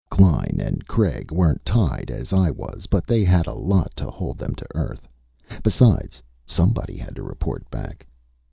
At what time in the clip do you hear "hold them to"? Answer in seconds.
4.09-4.65